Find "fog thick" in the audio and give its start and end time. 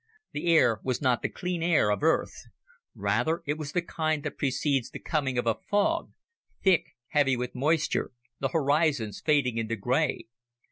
5.69-6.95